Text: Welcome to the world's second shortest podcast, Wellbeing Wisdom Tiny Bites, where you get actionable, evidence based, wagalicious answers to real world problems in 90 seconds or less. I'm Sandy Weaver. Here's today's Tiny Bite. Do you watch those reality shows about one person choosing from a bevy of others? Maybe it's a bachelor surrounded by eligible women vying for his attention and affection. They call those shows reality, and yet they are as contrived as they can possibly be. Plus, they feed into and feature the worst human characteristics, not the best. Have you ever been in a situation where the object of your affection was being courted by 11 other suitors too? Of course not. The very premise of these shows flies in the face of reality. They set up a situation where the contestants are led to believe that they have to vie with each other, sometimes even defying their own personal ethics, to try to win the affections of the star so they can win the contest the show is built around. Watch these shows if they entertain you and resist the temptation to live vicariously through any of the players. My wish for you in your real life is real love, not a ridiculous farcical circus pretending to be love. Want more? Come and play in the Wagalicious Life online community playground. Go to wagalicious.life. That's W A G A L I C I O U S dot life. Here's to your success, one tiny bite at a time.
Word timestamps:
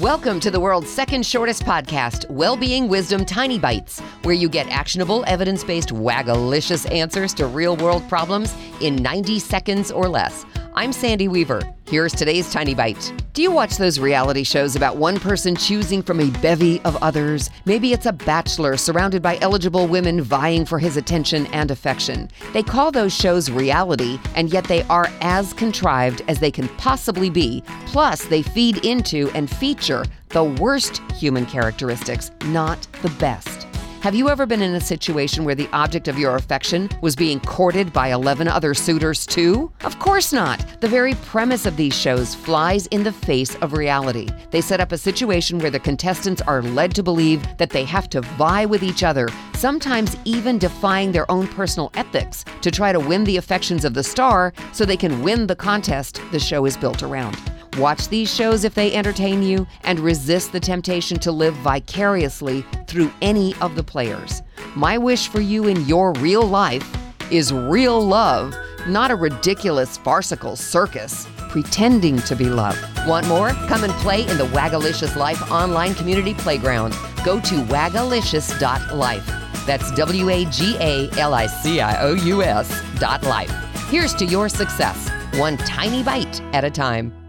Welcome 0.00 0.40
to 0.40 0.50
the 0.50 0.58
world's 0.58 0.90
second 0.90 1.26
shortest 1.26 1.64
podcast, 1.64 2.26
Wellbeing 2.30 2.88
Wisdom 2.88 3.26
Tiny 3.26 3.58
Bites, 3.58 4.00
where 4.22 4.34
you 4.34 4.48
get 4.48 4.66
actionable, 4.70 5.22
evidence 5.26 5.62
based, 5.64 5.90
wagalicious 5.90 6.90
answers 6.90 7.34
to 7.34 7.46
real 7.46 7.76
world 7.76 8.08
problems 8.08 8.54
in 8.80 8.96
90 8.96 9.38
seconds 9.38 9.90
or 9.90 10.08
less. 10.08 10.46
I'm 10.72 10.94
Sandy 10.94 11.28
Weaver. 11.28 11.60
Here's 11.86 12.14
today's 12.14 12.50
Tiny 12.50 12.74
Bite. 12.74 13.21
Do 13.34 13.40
you 13.40 13.50
watch 13.50 13.78
those 13.78 13.98
reality 13.98 14.44
shows 14.44 14.76
about 14.76 14.98
one 14.98 15.18
person 15.18 15.56
choosing 15.56 16.02
from 16.02 16.20
a 16.20 16.28
bevy 16.42 16.82
of 16.82 17.02
others? 17.02 17.48
Maybe 17.64 17.94
it's 17.94 18.04
a 18.04 18.12
bachelor 18.12 18.76
surrounded 18.76 19.22
by 19.22 19.38
eligible 19.40 19.86
women 19.86 20.20
vying 20.20 20.66
for 20.66 20.78
his 20.78 20.98
attention 20.98 21.46
and 21.46 21.70
affection. 21.70 22.28
They 22.52 22.62
call 22.62 22.92
those 22.92 23.14
shows 23.14 23.50
reality, 23.50 24.18
and 24.34 24.52
yet 24.52 24.64
they 24.64 24.82
are 24.82 25.08
as 25.22 25.54
contrived 25.54 26.20
as 26.28 26.40
they 26.40 26.50
can 26.50 26.68
possibly 26.76 27.30
be. 27.30 27.62
Plus, 27.86 28.26
they 28.26 28.42
feed 28.42 28.84
into 28.84 29.30
and 29.30 29.48
feature 29.48 30.04
the 30.28 30.44
worst 30.44 30.98
human 31.14 31.46
characteristics, 31.46 32.30
not 32.44 32.86
the 33.00 33.10
best. 33.18 33.66
Have 34.02 34.16
you 34.16 34.28
ever 34.28 34.46
been 34.46 34.62
in 34.62 34.74
a 34.74 34.80
situation 34.80 35.44
where 35.44 35.54
the 35.54 35.68
object 35.72 36.08
of 36.08 36.18
your 36.18 36.34
affection 36.34 36.88
was 37.02 37.14
being 37.14 37.38
courted 37.38 37.92
by 37.92 38.08
11 38.08 38.48
other 38.48 38.74
suitors 38.74 39.24
too? 39.24 39.70
Of 39.84 40.00
course 40.00 40.32
not. 40.32 40.80
The 40.80 40.88
very 40.88 41.14
premise 41.14 41.66
of 41.66 41.76
these 41.76 41.94
shows 41.94 42.34
flies 42.34 42.88
in 42.88 43.04
the 43.04 43.12
face 43.12 43.54
of 43.62 43.74
reality. 43.74 44.28
They 44.50 44.60
set 44.60 44.80
up 44.80 44.90
a 44.90 44.98
situation 44.98 45.60
where 45.60 45.70
the 45.70 45.78
contestants 45.78 46.42
are 46.42 46.62
led 46.62 46.96
to 46.96 47.04
believe 47.04 47.46
that 47.58 47.70
they 47.70 47.84
have 47.84 48.10
to 48.10 48.22
vie 48.22 48.66
with 48.66 48.82
each 48.82 49.04
other, 49.04 49.28
sometimes 49.54 50.16
even 50.24 50.58
defying 50.58 51.12
their 51.12 51.30
own 51.30 51.46
personal 51.46 51.92
ethics, 51.94 52.44
to 52.62 52.72
try 52.72 52.90
to 52.90 52.98
win 52.98 53.22
the 53.22 53.36
affections 53.36 53.84
of 53.84 53.94
the 53.94 54.02
star 54.02 54.52
so 54.72 54.84
they 54.84 54.96
can 54.96 55.22
win 55.22 55.46
the 55.46 55.54
contest 55.54 56.20
the 56.32 56.40
show 56.40 56.64
is 56.64 56.76
built 56.76 57.04
around. 57.04 57.51
Watch 57.78 58.08
these 58.08 58.32
shows 58.32 58.64
if 58.64 58.74
they 58.74 58.94
entertain 58.94 59.42
you 59.42 59.66
and 59.84 59.98
resist 59.98 60.52
the 60.52 60.60
temptation 60.60 61.18
to 61.20 61.32
live 61.32 61.54
vicariously 61.56 62.64
through 62.86 63.10
any 63.22 63.54
of 63.62 63.76
the 63.76 63.82
players. 63.82 64.42
My 64.74 64.98
wish 64.98 65.28
for 65.28 65.40
you 65.40 65.68
in 65.68 65.86
your 65.86 66.12
real 66.14 66.42
life 66.42 66.86
is 67.30 67.52
real 67.52 67.98
love, 68.00 68.54
not 68.86 69.10
a 69.10 69.16
ridiculous 69.16 69.96
farcical 69.96 70.54
circus 70.54 71.26
pretending 71.48 72.18
to 72.18 72.36
be 72.36 72.46
love. 72.46 72.78
Want 73.06 73.26
more? 73.26 73.50
Come 73.68 73.84
and 73.84 73.92
play 73.94 74.22
in 74.28 74.36
the 74.38 74.46
Wagalicious 74.46 75.16
Life 75.16 75.50
online 75.50 75.94
community 75.94 76.34
playground. 76.34 76.94
Go 77.24 77.40
to 77.40 77.54
wagalicious.life. 77.64 79.26
That's 79.66 79.90
W 79.92 80.28
A 80.28 80.44
G 80.46 80.76
A 80.80 81.10
L 81.18 81.34
I 81.34 81.46
C 81.46 81.80
I 81.80 82.02
O 82.02 82.14
U 82.14 82.42
S 82.42 82.82
dot 82.98 83.22
life. 83.22 83.52
Here's 83.88 84.14
to 84.14 84.24
your 84.24 84.48
success, 84.48 85.08
one 85.38 85.56
tiny 85.58 86.02
bite 86.02 86.40
at 86.52 86.64
a 86.64 86.70
time. 86.70 87.21